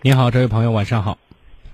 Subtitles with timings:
[0.00, 1.18] 你好，这位朋友，晚上好。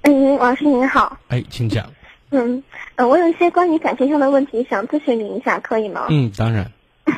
[0.00, 1.18] 嗯，老师您好。
[1.28, 1.84] 哎，请讲。
[2.30, 2.62] 嗯，
[2.94, 6.06] 呃，我有一些关于感情上的问题想咨询您一下，可以吗？
[6.08, 6.64] 嗯，当然。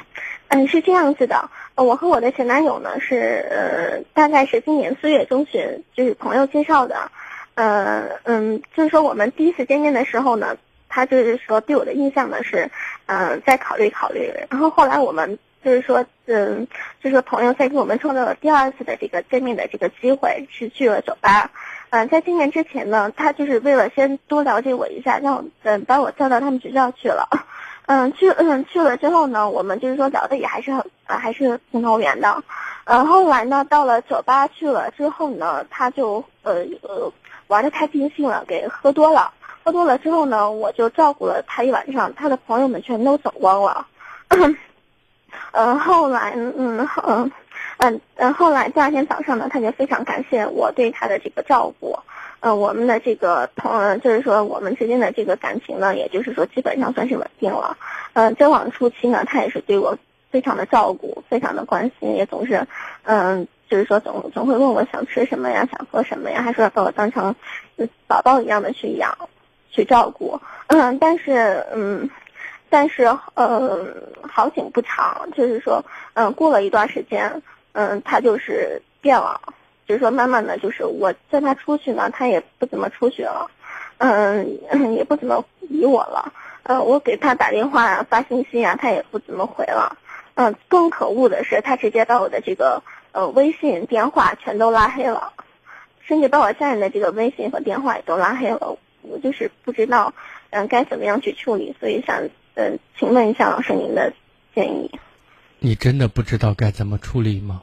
[0.48, 5.62] 嗯，是这样子的，我和我的前男友呢是呃，大概是今年四月中旬，
[5.94, 7.08] 就是朋友介绍的。
[7.54, 10.56] 呃，嗯，就是说我们第一次见面的时候呢，
[10.88, 12.68] 他就是说对我的印象呢是，
[13.06, 14.32] 嗯，再考虑考虑。
[14.50, 16.66] 然后后来我们就是说，嗯，
[17.02, 21.50] 就是说朋友再给我们创造了第二次的这个见面的这个机会，是去了酒吧。
[21.90, 27.28] 嗯，在见面之前呢，他就是为了先多了解我一下，让我嗯把我叫到他们学校去了。
[27.86, 32.42] 嗯，去嗯去了之后呢，我们就是说聊的也还是很还是挺投缘的。
[32.84, 37.12] 嗯，后来呢，到了酒吧去了之后呢，他就呃呃
[37.46, 39.32] 玩的太尽兴了，给喝多了。
[39.64, 43.86] 喝多了之后呢，我就照顾了他一晚上，他的朋友们全都走光了。
[45.52, 46.88] 呃，后来嗯嗯
[47.78, 51.98] 嗯嗯后来第二天早上呢，他就非常感谢我对他的这个照顾。
[52.40, 57.76] 呃，我们的这个同，就是说我们之间的这个感情呢，也就是说基本上算是稳定了。
[58.12, 59.98] 呃，交往初期呢，他也是对我
[60.30, 62.64] 非常的照顾，非常的关心，也总是，
[63.02, 67.34] 嗯，就是说总总会问我想吃什么呀，想喝什么呀，还说要把我当成
[68.06, 69.16] 宝宝一样的去养，
[69.72, 70.40] 去照顾。
[70.68, 72.08] 嗯，但是，嗯，
[72.70, 73.86] 但是，呃，
[74.22, 79.40] 好景不长，就是说，嗯，过了一段时间，嗯，他就是变了。
[79.86, 83.50] 就是说，慢慢的就是我叫他出去呢，他也不怎么出去了，
[83.96, 84.60] 嗯，
[84.94, 86.30] 也不怎么理我了。
[86.64, 89.96] 呃，我给他打电话啊，发信息啊，他也不怎么回了。
[90.34, 95.32] 嗯，更可恶的是，他直接把我的这个呃微信、电话全都拉黑了，
[96.06, 98.76] 甚至把我家人的这个微信和电话也都拉黑了。
[99.00, 100.12] 我就是不知道
[100.50, 102.28] 嗯该怎么样去处理，所以想
[102.58, 104.12] 嗯请问一下老师您的
[104.52, 104.90] 建议。
[105.60, 107.62] 你真的不知道该怎么处理吗？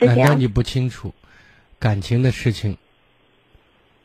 [0.00, 1.14] 难道你不清楚，
[1.78, 2.78] 感情的事情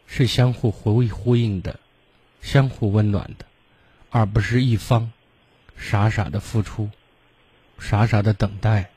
[0.05, 1.79] 是相互呼呼应的，
[2.41, 3.45] 相互温暖的，
[4.09, 5.13] 而不是一方
[5.77, 6.89] 傻傻的付出，
[7.79, 8.89] 傻傻的等待。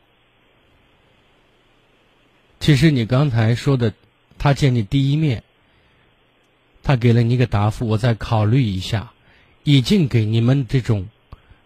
[2.59, 3.95] 其实你刚才说的，
[4.37, 5.45] 他见你第一面，
[6.83, 9.13] 他给了你一个答复，我再考虑一下，
[9.65, 11.09] 已经给你们这种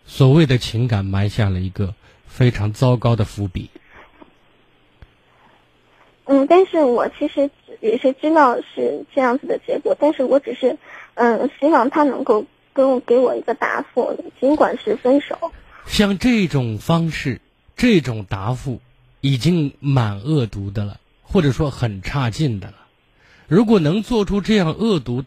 [0.06, 1.94] 所谓的情感埋下了一个
[2.27, 3.71] 非常糟糕的伏笔。
[6.27, 7.50] 嗯，但是我其实
[7.81, 10.78] 也是知道是这样子的结果，但是我只是，
[11.15, 15.53] 嗯，希望他能够跟我给我一个答复，尽管是分手。
[15.87, 17.43] 像这种方式，
[17.77, 18.81] 这种答复，
[19.21, 22.75] 已经蛮恶毒的了，或者说很差劲的了。
[23.47, 25.25] 如果能做出这样恶毒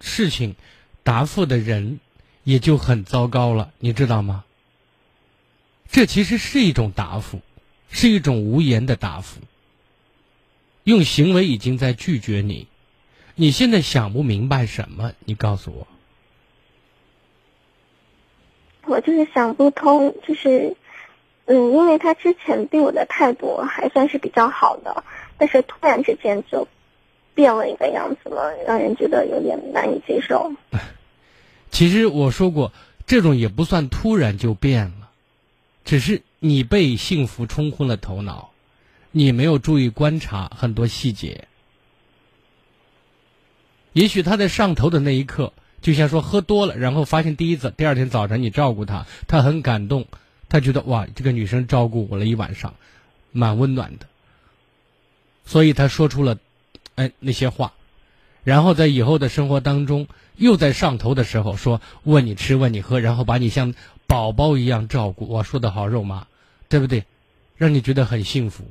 [0.00, 0.56] 事情
[1.02, 2.00] 答复的人，
[2.48, 4.42] 也就很糟糕了，你知道吗？
[5.90, 7.42] 这其实是一种答复，
[7.90, 9.42] 是一种无言的答复。
[10.84, 12.66] 用行为已经在拒绝你，
[13.34, 15.12] 你现在想不明白什么？
[15.26, 15.86] 你告诉我。
[18.86, 20.74] 我就是想不通，就是，
[21.44, 25.04] 嗯，因为他之前对我的态度还算是比较好的，
[25.36, 26.66] 但是突然之间就
[27.34, 30.50] 变了一个样子了，让人觉得有点难以接受。
[31.70, 32.72] 其实我说过，
[33.06, 35.10] 这种也不算突然就变了，
[35.84, 38.50] 只是你被幸福冲昏了头脑。
[39.10, 41.48] 你没有注意观察很多细节，
[43.94, 50.06] 也许他在上头的那一刻，就像说喝多了，然后发现第一次，第二天早晨你照顾他，他很感动，
[50.50, 52.74] 他觉得哇，这个女生照顾我了一晚上，
[53.32, 54.06] 蛮温暖的，
[55.46, 56.38] 所以他说出了，
[56.96, 57.72] 哎那些话，
[58.44, 60.06] 然后在以后的生活当中，
[60.36, 63.74] 又在上头的时候说问你吃问你喝，然后把你像
[64.06, 66.26] 宝宝一样照顾，我，说的好肉麻，
[66.68, 67.04] 对不对？
[67.56, 68.64] 让你觉得很幸福。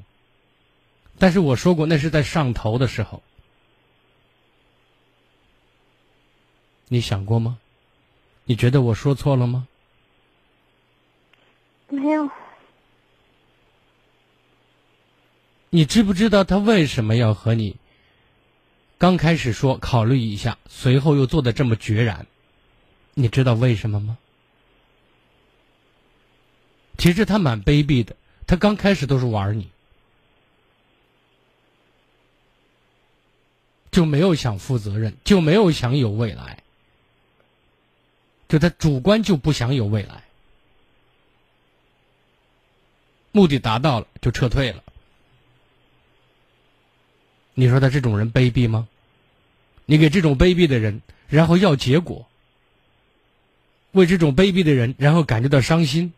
[1.19, 3.21] 但是我说过，那是在上头的时候，
[6.87, 7.57] 你想过吗？
[8.45, 9.67] 你觉得我说错了吗？
[11.89, 12.29] 没有。
[15.69, 17.75] 你知不知道他为什么要和你？
[18.97, 22.25] 刚开始说考虑一下，随后又做的这么决然，
[23.13, 24.17] 你知道为什么吗？
[26.97, 28.15] 其实他蛮卑鄙的，
[28.47, 29.69] 他刚开始都是玩你。
[33.91, 36.61] 就没有想负责任，就没有想有未来，
[38.47, 40.23] 就他主观就不想有未来，
[43.31, 44.83] 目的达到了就撤退了。
[47.59, 48.87] 你说他这种人卑鄙吗？
[49.87, 52.27] 你给这种卑鄙的人，然后要结果，
[53.93, 56.13] 为这种卑鄙的人，然后感觉到伤心，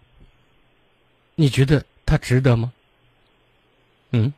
[1.35, 2.73] 你觉得他值得吗？
[4.11, 4.33] 嗯？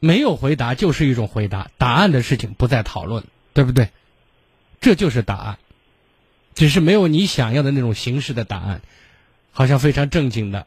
[0.00, 3.90] 没有回答就是一种回答，答案的事情不再讨论，对不对？
[4.80, 5.58] 这就是答案，
[6.56, 8.82] 只是没有你想要的那种形式的答案，
[9.52, 10.66] 好像非常正经的、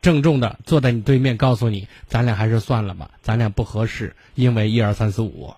[0.00, 5.54] 郑重的坐在你对面，告诉你：“咱俩还是算了吧，咱俩不合适，因为一二三四五。”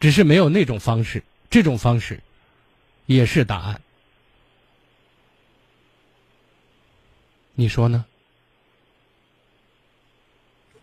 [0.00, 2.20] 只是没有那种方式，这种方式
[3.06, 3.80] 也是答案。
[7.54, 8.04] 你说呢？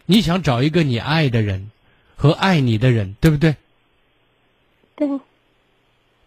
[0.06, 1.72] 你想找一个你爱的人
[2.16, 3.56] 和爱你的人，对不对？
[4.96, 5.20] 对。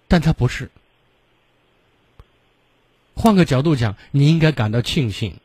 [0.08, 0.70] 但他不是。
[3.18, 5.40] 换个角度讲，你应该感到庆幸，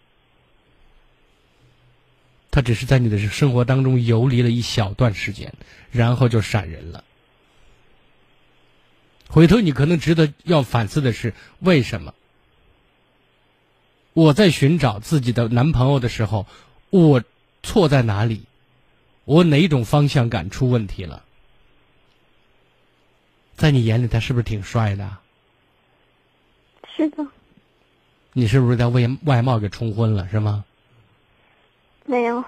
[2.51, 5.51] 他只是在你的生活当中游离了一小段时间，
[5.89, 7.03] 然后就闪人了。
[9.27, 12.13] 回头你可能值得要反思的是，为什么
[14.13, 16.45] 我在寻找自己的男朋友的时候，
[16.91, 17.23] 我
[17.63, 18.43] 错在哪里？
[19.25, 21.23] 我哪种方向感出问题了？
[23.55, 25.17] 在你眼里，他是不是挺帅的？
[26.95, 27.25] 是的。
[28.33, 30.27] 你是不是在为外貌给冲昏了？
[30.30, 30.65] 是吗？
[32.06, 32.44] 没有。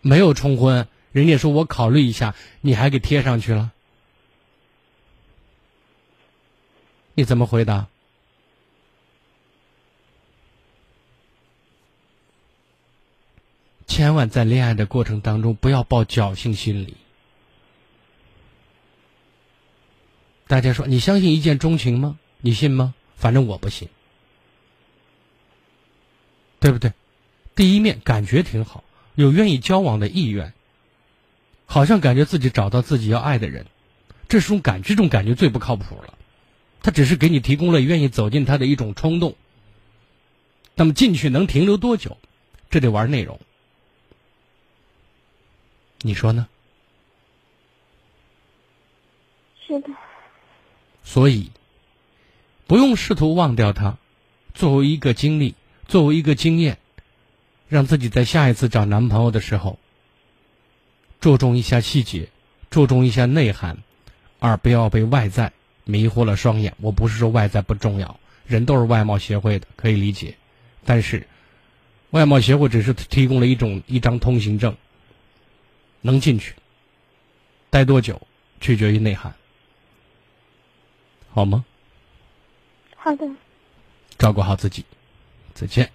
[0.00, 3.72] 没有冲昏，人家说我考虑一下，你还给贴上去了。
[7.14, 7.88] 你怎么回答？
[13.86, 16.96] 千万在恋爱的过程当中不要抱侥幸心理。
[20.46, 22.18] 大家说，你相信一见钟情吗？
[22.40, 22.94] 你信吗？
[23.16, 23.88] 反正我不信，
[26.62, 26.92] 对不对？
[27.56, 28.84] 第一面感觉挺好，
[29.16, 30.54] 有愿意交往的意愿，
[31.66, 33.66] 好像感觉自己找到自己要爱的人，
[34.28, 36.14] 这种感这种感觉最不靠谱了。
[36.80, 39.34] 他只是给你提供了愿意走进他的一种冲动。
[40.76, 42.16] 那么进去能停留多久？
[42.70, 43.40] 这得玩内容。
[46.00, 46.46] 你说呢？
[49.66, 49.88] 是的。
[51.02, 51.50] 所以，
[52.68, 53.98] 不用试图忘掉他，
[54.54, 55.56] 作为一个经历，
[55.92, 56.78] 作为一个经验，
[57.68, 59.78] 让自己在下一次找男朋友的时候，
[61.20, 62.30] 注重一下细节，
[62.70, 63.76] 注重一下内涵，
[64.38, 65.52] 而不要被外在。
[65.84, 66.74] 迷惑了双眼。
[66.80, 70.34] 我不是说外在不重要，人都是外貌协会的，可以理解。
[70.86, 71.28] 但是，
[72.12, 74.74] 外貌协会只是提供了一种一张通行证，
[76.00, 76.54] 能进去，
[77.68, 78.18] 待多久
[78.62, 79.34] 取决于内涵，
[81.32, 81.62] 好吗？
[82.96, 83.28] 好的。
[84.16, 84.86] 照顾好自己。
[85.62, 85.88] 再见。